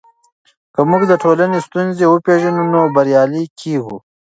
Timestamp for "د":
1.07-1.13